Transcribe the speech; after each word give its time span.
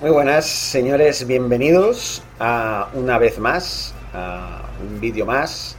Muy 0.00 0.10
buenas, 0.10 0.46
señores, 0.46 1.24
bienvenidos 1.24 2.20
a 2.40 2.88
una 2.94 3.16
vez 3.16 3.38
más, 3.38 3.94
a 4.12 4.62
un 4.82 5.00
vídeo 5.00 5.24
más 5.24 5.76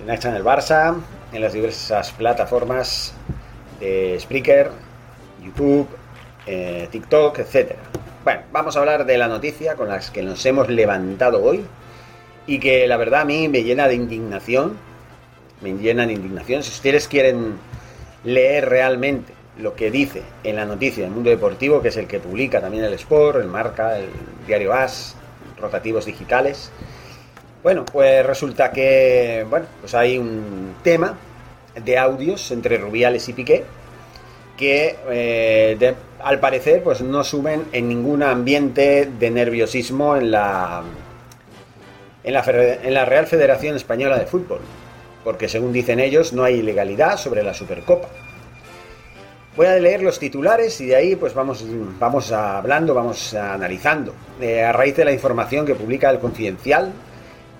en 0.00 0.06
Next 0.06 0.22
Channel 0.22 0.42
Barça, 0.42 0.96
en 1.34 1.42
las 1.42 1.52
diversas 1.52 2.12
plataformas 2.12 3.12
de 3.78 4.16
Spreaker, 4.18 4.70
YouTube, 5.44 5.86
eh, 6.46 6.88
TikTok, 6.90 7.40
etc. 7.40 7.72
Bueno, 8.24 8.40
vamos 8.52 8.74
a 8.74 8.80
hablar 8.80 9.04
de 9.04 9.18
la 9.18 9.28
noticia 9.28 9.74
con 9.74 9.90
las 9.90 10.10
que 10.10 10.22
nos 10.22 10.44
hemos 10.46 10.70
levantado 10.70 11.44
hoy 11.44 11.62
y 12.46 12.58
que 12.58 12.86
la 12.86 12.96
verdad 12.96 13.20
a 13.20 13.24
mí 13.26 13.48
me 13.48 13.62
llena 13.62 13.86
de 13.86 13.96
indignación, 13.96 14.78
me 15.60 15.74
llena 15.74 16.06
de 16.06 16.14
indignación. 16.14 16.62
Si 16.62 16.70
ustedes 16.70 17.06
quieren 17.06 17.58
leer 18.24 18.70
realmente 18.70 19.41
lo 19.58 19.74
que 19.74 19.90
dice 19.90 20.22
en 20.44 20.56
la 20.56 20.64
noticia 20.64 21.04
del 21.04 21.12
mundo 21.12 21.30
deportivo, 21.30 21.82
que 21.82 21.88
es 21.88 21.96
el 21.96 22.06
que 22.06 22.20
publica 22.20 22.60
también 22.60 22.84
el 22.84 22.94
Sport, 22.94 23.38
el 23.38 23.48
Marca, 23.48 23.98
el 23.98 24.08
diario 24.46 24.72
AS, 24.72 25.14
rotativos 25.58 26.06
digitales. 26.06 26.70
Bueno, 27.62 27.84
pues 27.84 28.24
resulta 28.26 28.72
que, 28.72 29.46
bueno, 29.48 29.66
pues 29.80 29.94
hay 29.94 30.18
un 30.18 30.74
tema 30.82 31.16
de 31.74 31.98
audios 31.98 32.50
entre 32.50 32.76
Rubiales 32.78 33.28
y 33.28 33.32
Piqué 33.32 33.64
que 34.56 34.96
eh, 35.10 35.94
al 36.22 36.38
parecer 36.38 36.82
pues 36.82 37.00
no 37.00 37.24
suben 37.24 37.64
en 37.72 37.88
ningún 37.88 38.22
ambiente 38.22 39.06
de 39.06 39.30
nerviosismo 39.30 40.16
en 40.16 40.30
la, 40.30 40.82
en 42.22 42.32
la, 42.32 42.44
en 42.44 42.94
la 42.94 43.04
Real 43.04 43.26
Federación 43.26 43.76
Española 43.76 44.18
de 44.18 44.26
Fútbol, 44.26 44.60
porque 45.24 45.48
según 45.48 45.72
dicen 45.72 46.00
ellos 46.00 46.32
no 46.32 46.44
hay 46.44 46.56
ilegalidad 46.56 47.16
sobre 47.16 47.42
la 47.42 47.54
Supercopa. 47.54 48.08
Voy 49.54 49.66
a 49.66 49.78
leer 49.78 50.02
los 50.02 50.18
titulares 50.18 50.80
y 50.80 50.86
de 50.86 50.96
ahí 50.96 51.14
pues 51.14 51.34
vamos, 51.34 51.62
vamos 51.98 52.32
hablando, 52.32 52.94
vamos 52.94 53.34
analizando. 53.34 54.14
Eh, 54.40 54.62
a 54.64 54.72
raíz 54.72 54.96
de 54.96 55.04
la 55.04 55.12
información 55.12 55.66
que 55.66 55.74
publica 55.74 56.08
el 56.08 56.20
Confidencial 56.20 56.90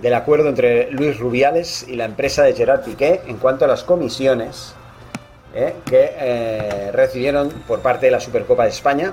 del 0.01 0.15
acuerdo 0.15 0.48
entre 0.48 0.91
Luis 0.91 1.19
Rubiales 1.19 1.85
y 1.87 1.97
la 1.97 2.07
empresa 2.07 2.45
de 2.45 2.55
Gerard 2.55 2.83
Piqué 2.83 3.20
en 3.27 3.37
cuanto 3.37 3.67
a 3.67 3.69
las 3.69 3.85
comisiones 3.85 4.75
eh, 5.55 5.75
que 5.85 6.13
eh, 6.17 6.91
recibieron 6.93 7.51
por 7.69 7.81
parte 7.81 8.07
de 8.07 8.13
la 8.13 8.20
Supercopa 8.20 8.65
de 8.65 8.70
España 8.70 9.13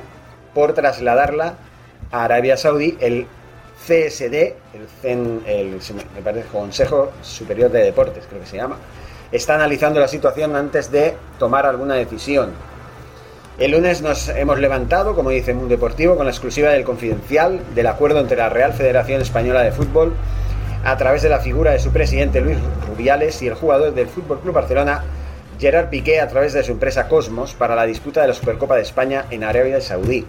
por 0.53 0.73
trasladarla 0.73 1.55
a 2.11 2.23
Arabia 2.23 2.55
Saudí 2.55 2.97
el 3.01 3.27
CSD, 3.85 4.53
el, 5.03 5.41
el 5.45 5.79
me 6.15 6.21
parece, 6.23 6.47
Consejo 6.47 7.11
Superior 7.21 7.69
de 7.71 7.83
Deportes, 7.83 8.25
creo 8.27 8.41
que 8.41 8.47
se 8.47 8.57
llama, 8.57 8.77
está 9.31 9.55
analizando 9.55 9.99
la 9.99 10.07
situación 10.07 10.55
antes 10.55 10.91
de 10.91 11.15
tomar 11.37 11.65
alguna 11.65 11.95
decisión. 11.95 12.51
El 13.57 13.71
lunes 13.71 14.01
nos 14.01 14.29
hemos 14.29 14.59
levantado, 14.59 15.15
como 15.15 15.31
dice 15.31 15.53
Mundo 15.53 15.69
Deportivo, 15.75 16.15
con 16.15 16.25
la 16.25 16.31
exclusiva 16.31 16.69
del 16.69 16.85
confidencial 16.85 17.59
del 17.75 17.87
acuerdo 17.87 18.19
entre 18.19 18.37
la 18.37 18.49
Real 18.49 18.73
Federación 18.73 19.21
Española 19.21 19.61
de 19.61 19.71
Fútbol 19.71 20.13
a 20.85 20.95
través 20.95 21.23
de 21.23 21.29
la 21.29 21.39
figura 21.39 21.71
de 21.71 21.79
su 21.79 21.91
presidente 21.91 22.39
Luis 22.39 22.57
Rubiales 22.87 23.41
y 23.41 23.47
el 23.47 23.55
jugador 23.55 23.93
del 23.93 24.07
Fútbol 24.07 24.39
Club 24.39 24.55
Barcelona 24.55 25.03
Gerard 25.59 25.89
Piqué 25.89 26.21
a 26.21 26.27
través 26.29 26.53
de 26.53 26.63
su 26.63 26.71
empresa 26.71 27.09
Cosmos 27.09 27.53
para 27.53 27.75
la 27.75 27.85
disputa 27.85 28.21
de 28.21 28.29
la 28.29 28.33
Supercopa 28.33 28.77
de 28.77 28.83
España 28.83 29.25
en 29.29 29.43
Arabia 29.43 29.81
Saudí, 29.81 30.25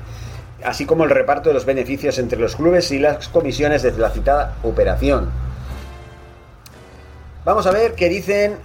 así 0.64 0.86
como 0.86 1.04
el 1.04 1.10
reparto 1.10 1.50
de 1.50 1.54
los 1.54 1.64
beneficios 1.64 2.18
entre 2.18 2.40
los 2.40 2.56
clubes 2.56 2.90
y 2.90 2.98
las 2.98 3.28
comisiones 3.28 3.82
de 3.82 3.92
la 3.92 4.10
citada 4.10 4.56
operación. 4.64 5.30
Vamos 7.44 7.64
a 7.66 7.70
ver 7.70 7.94
qué 7.94 8.08
dicen 8.08 8.56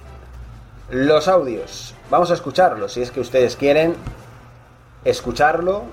los 0.90 1.28
audios. 1.28 1.96
Vamos 2.10 2.32
a 2.32 2.36
escucharlos 2.36 2.94
si 2.94 3.02
es 3.02 3.12
que 3.12 3.20
ustedes 3.20 3.56
quieren 3.56 3.96
escucharlo. 5.04 5.84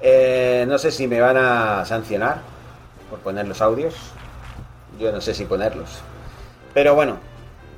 Eh, 0.00 0.64
no 0.68 0.78
sé 0.78 0.90
si 0.90 1.06
me 1.06 1.20
van 1.20 1.36
a 1.36 1.84
sancionar 1.84 2.42
por 3.08 3.18
poner 3.20 3.46
los 3.46 3.60
audios. 3.60 3.94
Yo 4.98 5.12
no 5.12 5.20
sé 5.20 5.34
si 5.34 5.44
ponerlos. 5.44 6.00
Pero 6.72 6.94
bueno, 6.94 7.18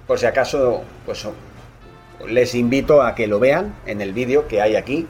por 0.07 0.19
si 0.19 0.27
acaso, 0.27 0.83
pues 1.07 1.27
les 2.27 2.55
invito 2.55 3.03
a 3.03 3.15
que 3.15 3.27
lo 3.27 3.39
vean 3.39 3.75
en 3.87 4.01
el 4.01 4.13
vídeo 4.13 4.47
que 4.47 4.61
hay 4.61 4.77
aquí 4.77 5.07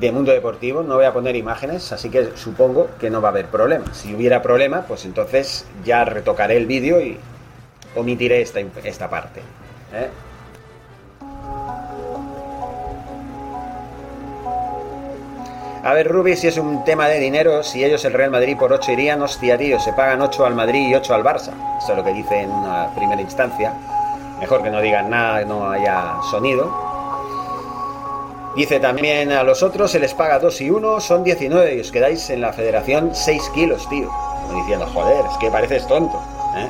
de 0.00 0.12
Mundo 0.12 0.32
Deportivo. 0.32 0.82
No 0.82 0.96
voy 0.96 1.04
a 1.04 1.12
poner 1.12 1.36
imágenes, 1.36 1.92
así 1.92 2.08
que 2.08 2.36
supongo 2.36 2.88
que 2.98 3.10
no 3.10 3.20
va 3.20 3.28
a 3.28 3.32
haber 3.32 3.46
problema. 3.46 3.92
Si 3.94 4.14
hubiera 4.14 4.42
problema, 4.42 4.82
pues 4.82 5.04
entonces 5.04 5.66
ya 5.84 6.04
retocaré 6.04 6.56
el 6.56 6.66
vídeo 6.66 7.00
y 7.00 7.18
omitiré 7.96 8.42
esta, 8.42 8.60
esta 8.84 9.08
parte. 9.08 9.40
¿eh? 9.92 10.08
A 15.84 15.94
ver, 15.94 16.08
Rubi, 16.08 16.36
si 16.36 16.48
es 16.48 16.58
un 16.58 16.84
tema 16.84 17.08
de 17.08 17.18
dinero, 17.18 17.62
si 17.62 17.84
ellos 17.84 18.04
el 18.04 18.12
Real 18.12 18.30
Madrid 18.30 18.56
por 18.58 18.72
8 18.72 18.92
irían, 18.92 19.22
hostia, 19.22 19.56
tío, 19.56 19.78
se 19.78 19.92
pagan 19.92 20.20
8 20.20 20.44
al 20.44 20.54
Madrid 20.54 20.88
y 20.88 20.94
8 20.94 21.14
al 21.14 21.22
Barça. 21.22 21.52
Eso 21.78 21.92
es 21.92 21.96
lo 21.96 22.04
que 22.04 22.12
dice 22.12 22.40
en 22.40 22.50
una 22.50 22.92
primera 22.94 23.22
instancia. 23.22 23.72
Mejor 24.40 24.62
que 24.62 24.70
no 24.70 24.80
digan 24.80 25.08
nada, 25.08 25.44
no 25.44 25.70
haya 25.70 26.16
sonido. 26.30 26.88
Dice 28.56 28.80
también 28.80 29.30
a 29.30 29.44
los 29.44 29.62
otros 29.62 29.92
se 29.92 30.00
les 30.00 30.14
paga 30.14 30.40
2 30.40 30.60
y 30.62 30.70
1, 30.70 31.00
son 31.00 31.22
19 31.22 31.76
y 31.76 31.80
os 31.80 31.92
quedáis 31.92 32.28
en 32.30 32.40
la 32.40 32.52
federación 32.52 33.14
6 33.14 33.50
kilos, 33.54 33.88
tío. 33.88 34.10
Como 34.42 34.58
diciendo, 34.58 34.86
joder, 34.92 35.24
es 35.30 35.38
que 35.38 35.48
pareces 35.50 35.86
tonto. 35.86 36.20
¿eh? 36.56 36.68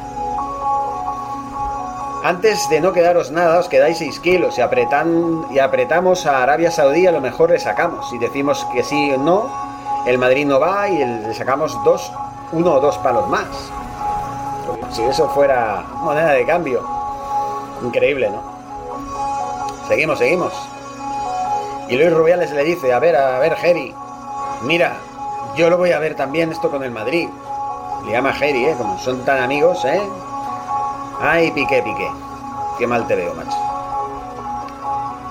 Antes 2.29 2.69
de 2.69 2.83
no 2.83 2.93
quedaros 2.93 3.31
nada, 3.31 3.59
os 3.59 3.71
quedáis 3.71 3.97
6 3.97 4.21
kilos 4.21 4.59
y, 4.59 4.61
apretan, 4.61 5.47
y 5.51 5.61
apretamos 5.61 6.27
a 6.27 6.43
Arabia 6.43 6.71
Saudí, 6.71 7.07
a 7.07 7.11
lo 7.11 7.23
mejor 7.23 7.49
le 7.49 7.59
sacamos. 7.59 8.11
Si 8.11 8.19
decimos 8.19 8.67
que 8.71 8.85
sí 8.85 9.13
o 9.13 9.17
no, 9.17 9.51
el 10.05 10.19
Madrid 10.19 10.45
no 10.45 10.61
va 10.61 10.91
y 10.91 10.99
le 10.99 11.33
sacamos 11.33 11.83
dos, 11.85 12.13
uno 12.53 12.75
o 12.75 12.81
dos 12.81 12.99
palos 12.99 13.27
más. 13.31 13.47
Si 14.91 15.01
eso 15.05 15.31
fuera 15.31 15.83
moneda 16.03 16.33
de 16.33 16.45
cambio. 16.45 16.87
Increíble, 17.83 18.29
¿no? 18.29 18.43
Seguimos, 19.89 20.19
seguimos. 20.19 20.53
Y 21.89 21.97
Luis 21.97 22.13
Rubiales 22.13 22.53
le 22.53 22.63
dice, 22.63 22.93
a 22.93 22.99
ver, 22.99 23.17
a 23.17 23.39
ver, 23.39 23.57
Jerry, 23.57 23.95
mira, 24.65 24.99
yo 25.57 25.71
lo 25.71 25.79
voy 25.79 25.93
a 25.93 25.99
ver 25.99 26.15
también 26.15 26.53
esto 26.53 26.71
con 26.71 26.85
el 26.85 26.91
Madrid. 26.91 27.31
Le 28.05 28.13
llama 28.13 28.35
Jerry, 28.35 28.67
¿eh? 28.67 28.75
Como 28.77 28.99
son 28.99 29.25
tan 29.25 29.43
amigos, 29.43 29.83
¿eh? 29.87 30.03
Ay, 31.21 31.51
piqué, 31.51 31.83
piqué. 31.83 32.09
Qué 32.79 32.87
mal 32.87 33.07
te 33.07 33.17
veo, 33.17 33.35
macho. 33.35 33.57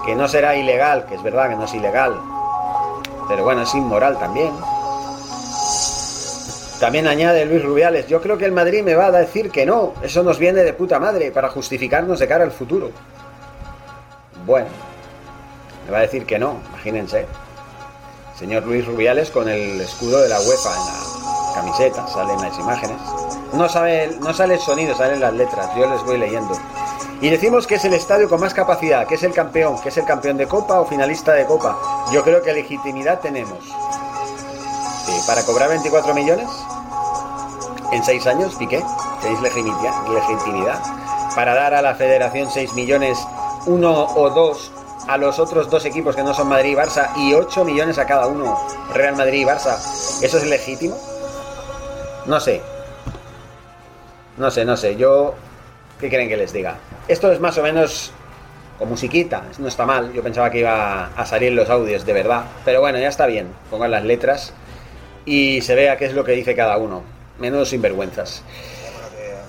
Que 0.06 0.16
no 0.16 0.28
será 0.28 0.56
ilegal, 0.56 1.06
que 1.06 1.16
es 1.16 1.24
verdad 1.24 1.50
que 1.50 1.56
no 1.56 1.64
es 1.64 1.74
ilegal. 1.74 2.20
Pero 3.28 3.44
bueno, 3.44 3.62
es 3.62 3.74
inmoral 3.74 4.18
también. 4.20 4.52
También 6.80 7.08
añade 7.08 7.46
Luis 7.46 7.64
Rubiales, 7.64 8.08
yo 8.08 8.22
creo 8.22 8.38
que 8.38 8.46
el 8.46 8.52
Madrid 8.52 8.84
me 8.84 8.94
va 8.94 9.08
a 9.08 9.12
decir 9.12 9.50
que 9.50 9.66
no. 9.66 9.94
Eso 10.04 10.24
nos 10.24 10.38
viene 10.38 10.64
de 10.64 10.74
puta 10.74 11.00
madre 11.00 11.32
para 11.32 11.50
justificarnos 11.50 12.20
de 12.20 12.28
cara 12.28 12.44
al 12.44 12.52
futuro. 12.52 12.92
Bueno, 14.46 14.68
me 15.86 15.92
va 15.92 16.00
a 16.00 16.02
decir 16.02 16.26
que 16.26 16.38
no, 16.38 16.58
imagínense. 16.70 17.26
Señor 18.38 18.64
Luis 18.66 18.86
Rubiales 18.86 19.32
con 19.32 19.50
el 19.50 19.82
escudo 19.82 20.22
de 20.22 20.30
la 20.30 20.40
UEFA 20.40 20.70
en 20.70 20.86
la 20.86 21.54
camiseta, 21.56 22.08
salen 22.08 22.40
las 22.40 22.60
imágenes. 22.60 22.98
No, 23.54 23.70
sabe, 23.70 24.18
no 24.20 24.34
sale 24.34 24.56
el 24.56 24.60
sonido, 24.60 24.96
salen 24.96 25.20
las 25.20 25.34
letras, 25.34 25.70
yo 25.76 25.90
les 25.90 26.04
voy 26.04 26.18
leyendo. 26.18 26.54
Y 27.22 27.30
decimos 27.30 27.66
que 27.66 27.76
es 27.76 27.86
el 27.86 27.94
estadio 27.94 28.30
con 28.30 28.40
más 28.40 28.54
capacidad, 28.54 29.08
que 29.08 29.16
es 29.16 29.24
el 29.24 29.34
campeón, 29.34 29.80
que 29.82 29.90
es 29.90 29.98
el 29.98 30.06
campeón 30.06 30.38
de 30.38 30.48
Copa 30.48 30.80
o 30.80 30.86
finalista 30.86 31.34
de 31.34 31.46
Copa. 31.46 31.78
Yo 32.12 32.24
creo 32.24 32.42
que 32.42 32.54
legitimidad 32.54 33.20
tenemos. 33.20 33.60
para 35.26 35.44
cobrar 35.44 35.70
24 35.70 36.14
millones 36.14 36.48
en 37.92 38.04
6 38.04 38.28
años, 38.28 38.56
Piqué, 38.56 38.84
tenéis 39.22 39.42
legitimidad. 39.42 40.82
Para 41.36 41.56
dar 41.56 41.74
a 41.74 41.82
la 41.82 41.96
federación 41.96 42.50
6 42.52 42.74
millones, 42.74 43.18
uno 43.66 44.06
o 44.16 44.30
dos 44.30 44.72
a 45.08 45.18
los 45.18 45.40
otros 45.40 45.70
dos 45.70 45.86
equipos 45.86 46.16
que 46.16 46.24
no 46.24 46.34
son 46.34 46.50
Madrid 46.50 46.72
y 46.72 46.76
Barça 46.76 47.10
y 47.16 47.34
8 47.34 47.64
millones 47.64 47.98
a 47.98 48.06
cada 48.06 48.28
uno, 48.28 48.58
Real 48.94 49.16
Madrid 49.16 49.42
y 49.42 49.46
Barça, 49.46 49.78
¿eso 50.22 50.38
es 50.38 50.46
legítimo? 50.46 50.98
No 52.26 52.40
sé. 52.40 52.62
No 54.38 54.52
sé, 54.52 54.66
no 54.66 54.78
sé. 54.78 54.96
Yo, 54.96 55.34
¿qué 56.00 56.10
quieren 56.10 56.30
que 56.30 56.38
les 56.38 56.54
diga? 56.54 56.78
Esto 57.08 57.32
es 57.32 57.40
más 57.40 57.58
o 57.58 57.64
menos 57.64 58.12
con 58.78 58.90
musiquita, 58.90 59.44
no 59.58 59.68
está 59.68 59.86
mal. 59.86 60.14
Yo 60.14 60.22
pensaba 60.22 60.52
que 60.52 60.60
iba 60.60 61.08
a 61.16 61.26
salir 61.26 61.52
los 61.54 61.70
audios 61.70 62.06
de 62.06 62.14
verdad. 62.14 62.44
Pero 62.64 62.80
bueno, 62.82 63.00
ya 63.00 63.08
está 63.08 63.26
bien. 63.26 63.48
Pongan 63.70 63.92
las 63.92 64.04
letras 64.04 64.54
y 65.26 65.62
se 65.62 65.76
vea 65.76 65.98
qué 65.98 66.06
es 66.06 66.14
lo 66.14 66.24
que 66.24 66.34
dice 66.34 66.56
cada 66.56 66.78
uno. 66.78 67.04
Menos 67.40 67.70
sinvergüenzas. 67.70 68.44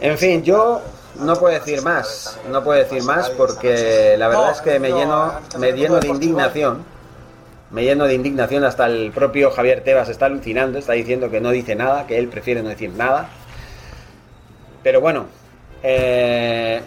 En 0.01 0.17
fin, 0.17 0.43
yo 0.43 0.81
no 1.21 1.37
puedo 1.37 1.55
decir 1.55 1.83
más. 1.83 2.39
No 2.51 2.63
puedo 2.63 2.79
decir 2.79 3.03
más 3.03 3.31
porque 3.31 4.15
la 4.17 4.29
verdad 4.29 4.53
es 4.53 4.61
que 4.61 4.79
me 4.79 4.93
lleno, 4.93 5.33
me 5.59 5.73
lleno 5.73 6.01
de 6.01 6.09
indignación. 6.09 6.85
Me 7.71 7.85
lleno 7.85 8.07
de 8.07 8.15
indignación. 8.15 8.65
Hasta 8.65 8.87
el 8.87 9.13
propio 9.13 9.51
Javier 9.51 9.83
Tebas 9.85 10.09
está 10.09 10.27
alucinando. 10.27 10.79
Está 10.79 10.95
diciendo 10.95 11.31
que 11.31 11.41
no 11.41 11.51
dice 11.51 11.75
nada, 11.75 12.07
que 12.07 12.19
él 12.19 12.29
prefiere 12.29 12.63
no 12.63 12.71
decir 12.71 12.91
nada. 12.91 13.29
Pero 14.89 15.03
bueno, 15.03 15.27
eh, 15.83 16.81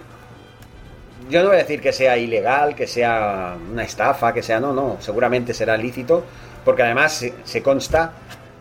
yo 1.30 1.44
no 1.44 1.50
voy 1.50 1.58
a 1.58 1.60
decir 1.60 1.80
que 1.80 1.94
sea 1.94 2.18
ilegal, 2.18 2.74
que 2.74 2.88
sea 2.88 3.56
una 3.72 3.84
estafa, 3.84 4.34
que 4.34 4.42
sea 4.42 4.60
no, 4.60 4.74
no, 4.74 4.98
seguramente 5.00 5.54
será 5.54 5.78
lícito, 5.78 6.24
porque 6.66 6.82
además 6.82 7.24
se, 7.44 7.62
consta, 7.62 8.14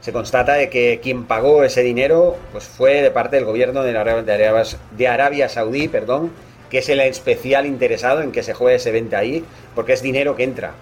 se 0.03 0.13
constata 0.13 0.53
de 0.53 0.69
que 0.69 1.01
quien 1.03 1.25
pagó 1.25 1.65
ese 1.65 1.81
dinero 1.81 2.37
pues 2.53 2.65
fue 2.65 3.01
de 3.01 3.11
parte 3.11 3.37
del 3.37 3.47
gobierno 3.47 3.83
de 3.83 3.97
Arabia, 3.97 4.63
de 4.91 5.09
Arabia 5.09 5.49
Saudí, 5.49 5.89
perdón, 5.89 6.33
que 6.69 6.81
es 6.81 6.91
el 6.91 7.01
especial 7.01 7.65
interesado 7.65 8.21
en 8.21 8.33
que 8.33 8.43
se 8.43 8.53
juegue 8.53 8.77
ese 8.77 8.91
evento 8.91 9.17
ahí, 9.17 9.43
porque 9.75 9.95
es 9.95 10.03
dinero 10.03 10.37
que 10.37 10.45
entra. 10.45 10.73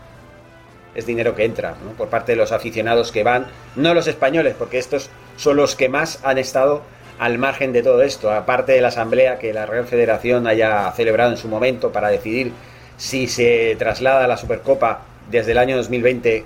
Es 0.97 1.07
dinero 1.07 1.37
que 1.37 1.45
entra 1.45 1.77
¿no? 1.85 1.93
por 1.93 2.09
parte 2.09 2.33
de 2.33 2.37
los 2.37 2.51
aficionados 2.51 3.13
que 3.13 3.23
van, 3.23 3.47
no 3.77 3.95
los 3.95 4.09
españoles, 4.09 4.57
porque 4.59 4.79
estos 4.79 5.11
son 5.37 5.55
los 5.55 5.77
que 5.77 5.89
más 5.89 6.19
han 6.25 6.39
estado 6.39 6.83
al 7.19 7.39
margen 7.39 7.73
de 7.73 7.83
todo 7.83 8.03
esto, 8.03 8.33
aparte 8.33 8.73
de 8.73 8.81
la 8.81 8.89
asamblea 8.89 9.39
que 9.39 9.53
la 9.53 9.67
Real 9.67 9.87
Federación 9.87 10.47
haya 10.47 10.91
celebrado 10.93 11.31
en 11.31 11.37
su 11.37 11.49
momento 11.49 11.91
para 11.93 12.09
decidir 12.09 12.53
si 12.97 13.27
se 13.27 13.77
traslada 13.79 14.27
la 14.27 14.37
Supercopa 14.37 15.03
desde 15.31 15.53
el 15.53 15.59
año 15.59 15.77
2020 15.77 16.45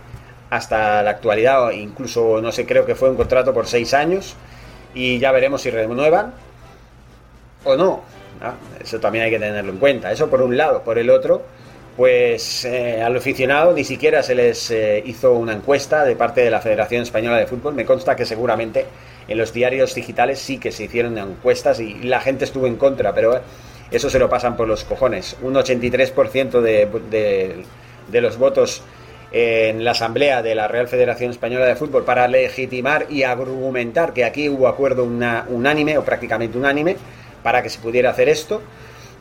hasta 0.51 1.03
la 1.03 1.11
actualidad, 1.11 1.71
incluso 1.71 2.41
no 2.43 2.53
sé, 2.53 2.67
creo 2.67 2.85
que 2.85 2.95
fue 2.95 3.11
un 3.11 3.17
contrato 3.17 3.55
por 3.55 3.67
seis 3.67 3.95
años 3.95 4.37
y 4.95 5.19
ya 5.19 5.33
veremos 5.33 5.63
si 5.63 5.71
renuevan 5.71 6.35
o 7.65 7.77
no. 7.77 8.03
Eso 8.83 8.99
también 8.99 9.25
hay 9.25 9.31
que 9.31 9.39
tenerlo 9.39 9.73
en 9.73 9.79
cuenta. 9.79 10.11
Eso 10.11 10.29
por 10.29 10.43
un 10.43 10.57
lado. 10.57 10.83
Por 10.83 10.99
el 10.99 11.11
otro, 11.11 11.43
pues 11.97 12.65
eh, 12.65 13.01
al 13.03 13.17
aficionado 13.17 13.73
ni 13.73 13.85
siquiera 13.85 14.23
se 14.23 14.35
les 14.35 14.71
eh, 14.71 15.03
hizo 15.07 15.33
una 15.35 15.53
encuesta 15.53 16.05
de 16.05 16.17
parte 16.17 16.41
de 16.43 16.51
la 16.51 16.61
Federación 16.61 17.03
Española 17.03 17.39
de 17.39 17.47
Fútbol. 17.47 17.75
Me 17.75 17.85
consta 17.85 18.17
que 18.17 18.25
seguramente 18.25 18.87
en 19.29 19.39
los 19.39 19.53
diarios 19.53 19.95
digitales 19.95 20.39
sí 20.39 20.59
que 20.59 20.73
se 20.73 20.85
hicieron 20.85 21.19
encuestas 21.19 21.81
y 21.81 21.95
la 22.03 22.21
gente 22.21 22.45
estuvo 22.45 22.67
en 22.67 22.77
contra, 22.77 23.15
pero 23.15 23.41
eso 23.91 24.11
se 24.11 24.19
lo 24.19 24.29
pasan 24.29 24.57
por 24.57 24.69
los 24.69 24.85
cojones. 24.85 25.37
Un 25.43 25.55
83% 25.55 26.61
de, 26.61 26.89
de, 27.11 27.65
de 28.09 28.21
los 28.21 28.39
votos 28.39 28.83
en 29.33 29.83
la 29.83 29.93
Asamblea 29.93 30.43
de 30.43 30.55
la 30.55 30.69
Real 30.69 30.89
Federación 30.89 31.31
Española 31.31 31.65
de 31.65 31.75
Fútbol 31.75 32.05
para 32.05 32.29
legitimar 32.29 33.07
y 33.09 33.23
argumentar 33.23 34.13
que 34.13 34.25
aquí 34.25 34.49
hubo 34.49 34.69
acuerdo 34.69 35.05
unánime 35.05 35.97
o 35.97 36.05
prácticamente 36.05 36.59
unánime 36.59 36.97
para 37.43 37.63
que 37.63 37.71
se 37.71 37.79
pudiera 37.81 38.11
hacer 38.11 38.29
esto. 38.29 38.61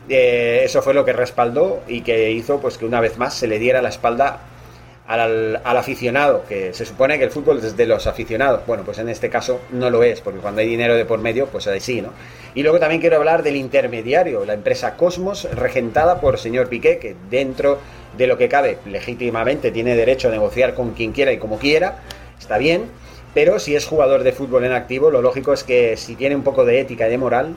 Eh, 0.08 0.62
eso 0.64 0.82
fue 0.82 0.94
lo 0.94 1.04
que 1.04 1.12
respaldó 1.12 1.82
y 1.88 2.02
que 2.02 2.30
hizo 2.30 2.60
pues 2.60 2.76
que 2.76 2.84
una 2.84 3.00
vez 3.00 3.16
más 3.18 3.34
se 3.34 3.46
le 3.46 3.58
diera 3.58 3.80
la 3.80 3.88
espalda 3.88 4.40
al, 5.06 5.60
aficionado, 5.64 6.44
que 6.48 6.72
se 6.72 6.84
supone 6.84 7.18
que 7.18 7.24
el 7.24 7.30
fútbol 7.30 7.58
es 7.58 7.76
de 7.76 7.86
los 7.86 8.06
aficionados. 8.06 8.62
Bueno, 8.66 8.84
pues 8.84 8.98
en 8.98 9.08
este 9.08 9.28
caso 9.28 9.60
no 9.70 9.90
lo 9.90 10.02
es, 10.02 10.20
porque 10.20 10.40
cuando 10.40 10.60
hay 10.60 10.68
dinero 10.68 10.94
de 10.94 11.04
por 11.04 11.18
medio, 11.18 11.46
pues 11.46 11.66
ahí 11.66 11.80
sí, 11.80 12.00
¿no? 12.00 12.10
Y 12.54 12.62
luego 12.62 12.78
también 12.78 13.00
quiero 13.00 13.16
hablar 13.16 13.42
del 13.42 13.56
intermediario, 13.56 14.44
la 14.44 14.54
empresa 14.54 14.96
Cosmos, 14.96 15.48
regentada 15.54 16.20
por 16.20 16.38
señor 16.38 16.68
Piqué, 16.68 16.98
que 16.98 17.16
dentro 17.30 17.78
de 18.16 18.26
lo 18.26 18.36
que 18.36 18.48
cabe, 18.48 18.78
legítimamente 18.86 19.70
tiene 19.70 19.96
derecho 19.96 20.28
a 20.28 20.30
negociar 20.30 20.74
con 20.74 20.92
quien 20.92 21.12
quiera 21.12 21.32
y 21.32 21.38
como 21.38 21.58
quiera, 21.58 22.00
está 22.38 22.58
bien, 22.58 22.84
pero 23.32 23.58
si 23.58 23.74
es 23.74 23.86
jugador 23.86 24.22
de 24.22 24.32
fútbol 24.32 24.64
en 24.64 24.72
activo, 24.72 25.10
lo 25.10 25.22
lógico 25.22 25.54
es 25.54 25.64
que 25.64 25.96
si 25.96 26.14
tiene 26.14 26.36
un 26.36 26.42
poco 26.42 26.66
de 26.66 26.80
ética 26.80 27.08
y 27.08 27.10
de 27.10 27.18
moral, 27.18 27.56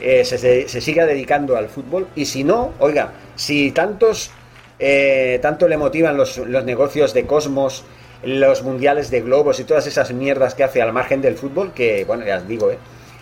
eh, 0.00 0.24
se 0.24 0.80
siga 0.80 1.06
dedicando 1.06 1.56
al 1.56 1.68
fútbol, 1.68 2.08
y 2.16 2.24
si 2.24 2.42
no, 2.42 2.72
oiga, 2.80 3.12
si 3.36 3.70
tantos 3.70 4.32
eh, 4.78 5.38
tanto 5.40 5.68
le 5.68 5.76
motivan 5.76 6.16
los, 6.16 6.38
negocios 6.38 7.14
de 7.14 7.26
Cosmos, 7.26 7.84
los 8.24 8.62
mundiales 8.62 9.10
de 9.10 9.20
globos 9.20 9.60
y 9.60 9.64
todas 9.64 9.86
esas 9.86 10.12
mierdas 10.12 10.54
que 10.54 10.64
hace 10.64 10.82
al 10.82 10.92
margen 10.92 11.20
del 11.20 11.36
fútbol, 11.36 11.72
que, 11.72 12.04
bueno, 12.04 12.24
ya 12.24 12.38
os 12.38 12.48
digo, 12.48 12.70
eh, 12.70 12.78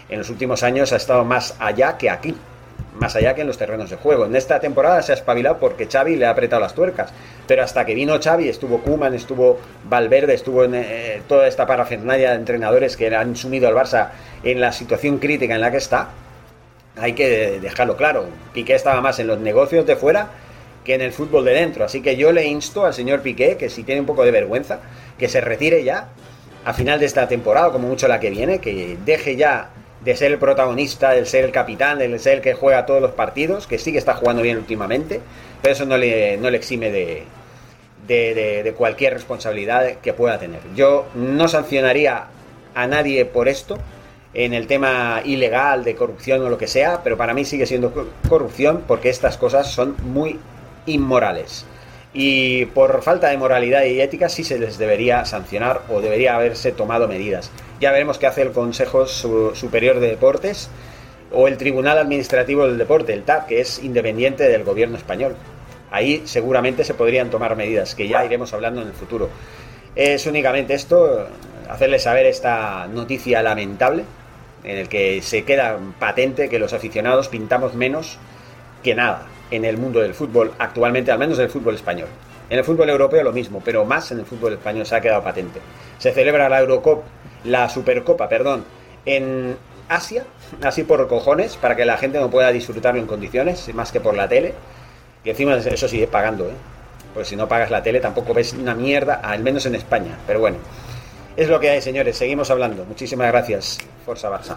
en 0.08 0.18
los 0.18 0.30
últimos 0.30 0.62
años 0.62 0.92
ha 0.92 0.96
estado 0.96 1.24
más 1.24 1.54
allá 1.58 1.98
que 1.98 2.08
aquí, 2.08 2.34
más 2.98 3.16
allá 3.16 3.34
que 3.34 3.42
en 3.42 3.46
los 3.46 3.58
terrenos 3.58 3.90
de 3.90 3.96
juego. 3.96 4.26
En 4.26 4.36
esta 4.36 4.60
temporada 4.60 5.02
se 5.02 5.12
ha 5.12 5.14
espabilado 5.14 5.58
porque 5.58 5.86
Xavi 5.86 6.16
le 6.16 6.26
ha 6.26 6.30
apretado 6.30 6.60
las 6.60 6.74
tuercas, 6.74 7.12
pero 7.46 7.62
hasta 7.62 7.84
que 7.84 7.94
vino 7.94 8.18
Xavi 8.22 8.48
estuvo 8.48 8.78
Kuman, 8.80 9.14
estuvo 9.14 9.58
Valverde, 9.84 10.34
estuvo 10.34 10.64
en 10.64 10.74
eh, 10.74 11.22
toda 11.28 11.48
esta 11.48 11.66
parafernalia 11.66 12.30
de 12.30 12.36
entrenadores 12.36 12.96
que 12.96 13.14
han 13.14 13.36
sumido 13.36 13.68
al 13.68 13.74
Barça 13.74 14.10
en 14.42 14.60
la 14.60 14.72
situación 14.72 15.18
crítica 15.18 15.54
en 15.54 15.60
la 15.60 15.70
que 15.70 15.78
está. 15.78 16.10
Hay 16.96 17.14
que 17.14 17.58
dejarlo 17.60 17.96
claro. 17.96 18.26
Piqué 18.52 18.74
estaba 18.74 19.00
más 19.00 19.18
en 19.18 19.26
los 19.26 19.38
negocios 19.38 19.86
de 19.86 19.96
fuera 19.96 20.28
que 20.84 20.94
en 20.94 21.00
el 21.00 21.12
fútbol 21.12 21.44
de 21.44 21.52
dentro. 21.52 21.84
Así 21.84 22.00
que 22.02 22.16
yo 22.16 22.32
le 22.32 22.46
insto 22.46 22.84
al 22.84 22.94
señor 22.94 23.22
Piqué, 23.22 23.56
que 23.56 23.70
si 23.70 23.84
tiene 23.84 24.00
un 24.00 24.06
poco 24.06 24.24
de 24.24 24.30
vergüenza, 24.30 24.80
que 25.18 25.28
se 25.28 25.40
retire 25.40 25.84
ya 25.84 26.08
a 26.64 26.72
final 26.72 27.00
de 27.00 27.06
esta 27.06 27.28
temporada, 27.28 27.70
como 27.70 27.88
mucho 27.88 28.08
la 28.08 28.20
que 28.20 28.30
viene, 28.30 28.58
que 28.58 28.96
deje 29.04 29.36
ya 29.36 29.70
de 30.04 30.16
ser 30.16 30.32
el 30.32 30.38
protagonista, 30.38 31.10
de 31.10 31.24
ser 31.26 31.44
el 31.44 31.52
capitán, 31.52 31.98
de 31.98 32.18
ser 32.18 32.34
el 32.34 32.40
que 32.40 32.54
juega 32.54 32.86
todos 32.86 33.00
los 33.00 33.12
partidos, 33.12 33.66
que 33.66 33.78
sí 33.78 33.92
que 33.92 33.98
está 33.98 34.14
jugando 34.14 34.42
bien 34.42 34.56
últimamente, 34.56 35.20
pero 35.60 35.74
eso 35.74 35.86
no 35.86 35.96
le, 35.96 36.36
no 36.38 36.50
le 36.50 36.56
exime 36.56 36.90
de, 36.90 37.22
de, 38.06 38.62
de 38.62 38.72
cualquier 38.72 39.12
responsabilidad 39.12 39.98
que 40.02 40.12
pueda 40.12 40.38
tener. 40.38 40.60
Yo 40.74 41.06
no 41.14 41.46
sancionaría 41.46 42.26
a 42.74 42.86
nadie 42.86 43.24
por 43.24 43.48
esto, 43.48 43.78
en 44.34 44.54
el 44.54 44.66
tema 44.66 45.20
ilegal 45.24 45.84
de 45.84 45.94
corrupción 45.94 46.42
o 46.42 46.48
lo 46.48 46.58
que 46.58 46.66
sea, 46.66 47.02
pero 47.04 47.16
para 47.16 47.34
mí 47.34 47.44
sigue 47.44 47.66
siendo 47.66 48.08
corrupción 48.28 48.82
porque 48.88 49.10
estas 49.10 49.36
cosas 49.36 49.70
son 49.70 49.94
muy 50.04 50.38
inmorales. 50.86 51.66
Y 52.14 52.66
por 52.66 53.02
falta 53.02 53.28
de 53.28 53.38
moralidad 53.38 53.84
y 53.84 54.00
ética 54.00 54.28
sí 54.28 54.44
se 54.44 54.58
les 54.58 54.76
debería 54.76 55.24
sancionar 55.24 55.82
o 55.88 56.00
debería 56.00 56.34
haberse 56.34 56.72
tomado 56.72 57.08
medidas. 57.08 57.50
Ya 57.80 57.90
veremos 57.90 58.18
qué 58.18 58.26
hace 58.26 58.42
el 58.42 58.52
Consejo 58.52 59.06
Superior 59.06 59.98
de 59.98 60.08
Deportes 60.08 60.68
o 61.32 61.48
el 61.48 61.56
Tribunal 61.56 61.96
Administrativo 61.98 62.66
del 62.66 62.76
Deporte, 62.76 63.14
el 63.14 63.22
TAP, 63.22 63.46
que 63.46 63.60
es 63.60 63.82
independiente 63.82 64.44
del 64.44 64.64
gobierno 64.64 64.98
español. 64.98 65.34
Ahí 65.90 66.22
seguramente 66.26 66.84
se 66.84 66.94
podrían 66.94 67.30
tomar 67.30 67.56
medidas, 67.56 67.94
que 67.94 68.08
ya 68.08 68.24
iremos 68.24 68.52
hablando 68.52 68.82
en 68.82 68.88
el 68.88 68.94
futuro. 68.94 69.30
Es 69.96 70.26
únicamente 70.26 70.74
esto, 70.74 71.26
hacerles 71.68 72.02
saber 72.02 72.26
esta 72.26 72.86
noticia 72.88 73.42
lamentable, 73.42 74.04
en 74.64 74.76
el 74.76 74.88
que 74.88 75.22
se 75.22 75.44
queda 75.44 75.78
patente 75.98 76.50
que 76.50 76.58
los 76.58 76.74
aficionados 76.74 77.28
pintamos 77.28 77.74
menos 77.74 78.18
que 78.82 78.94
nada 78.94 79.26
en 79.52 79.64
el 79.64 79.76
mundo 79.76 80.00
del 80.00 80.14
fútbol 80.14 80.52
actualmente, 80.58 81.12
al 81.12 81.18
menos 81.18 81.38
en 81.38 81.44
el 81.44 81.50
fútbol 81.50 81.74
español. 81.74 82.08
En 82.48 82.58
el 82.58 82.64
fútbol 82.64 82.88
europeo 82.88 83.22
lo 83.22 83.32
mismo, 83.32 83.62
pero 83.64 83.84
más 83.84 84.10
en 84.10 84.18
el 84.18 84.24
fútbol 84.26 84.54
español 84.54 84.84
se 84.86 84.96
ha 84.96 85.00
quedado 85.00 85.22
patente. 85.22 85.60
Se 85.98 86.12
celebra 86.12 86.48
la 86.48 86.60
Eurocop, 86.60 87.04
la 87.44 87.68
Supercopa, 87.68 88.28
perdón, 88.28 88.64
en 89.06 89.56
Asia, 89.88 90.24
así 90.62 90.84
por 90.84 91.06
cojones, 91.06 91.56
para 91.56 91.76
que 91.76 91.84
la 91.84 91.98
gente 91.98 92.18
no 92.18 92.30
pueda 92.30 92.50
disfrutarlo 92.50 92.98
en 92.98 93.06
condiciones, 93.06 93.72
más 93.74 93.92
que 93.92 94.00
por 94.00 94.16
la 94.16 94.26
tele. 94.26 94.54
Y 95.22 95.30
encima 95.30 95.54
eso 95.54 95.86
sigue 95.86 96.06
pagando, 96.06 96.48
¿eh? 96.48 96.54
Porque 97.12 97.28
si 97.28 97.36
no 97.36 97.46
pagas 97.46 97.70
la 97.70 97.82
tele 97.82 98.00
tampoco 98.00 98.32
ves 98.32 98.54
una 98.54 98.74
mierda, 98.74 99.20
al 99.22 99.42
menos 99.42 99.66
en 99.66 99.74
España. 99.74 100.18
Pero 100.26 100.40
bueno, 100.40 100.56
es 101.36 101.48
lo 101.48 101.60
que 101.60 101.70
hay, 101.70 101.82
señores. 101.82 102.16
Seguimos 102.16 102.50
hablando. 102.50 102.84
Muchísimas 102.84 103.28
gracias. 103.28 103.78
Forza 104.04 104.30
Barça. 104.30 104.56